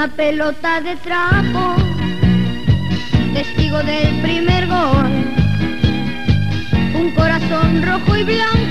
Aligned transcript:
una 0.00 0.08
pelota 0.16 0.80
de 0.80 0.96
trapo, 0.96 1.76
testigo 3.34 3.82
del 3.82 4.22
primer 4.22 4.66
gol, 4.66 5.10
un 6.94 7.10
corazón 7.14 7.82
rojo 7.82 8.16
y 8.16 8.24
blanco 8.24 8.69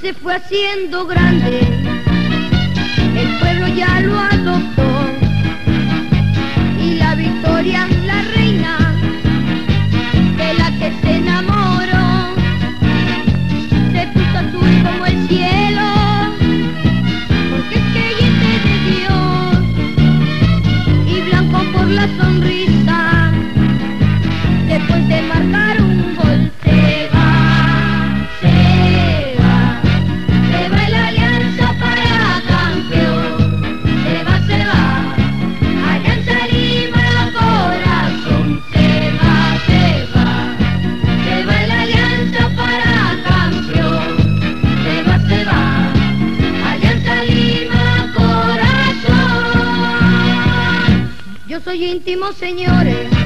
se 0.00 0.14
fue 0.14 0.34
haciendo 0.34 1.06
grande. 1.06 2.01
soy 51.72 51.86
íntimo, 51.86 52.32
señores. 52.32 53.21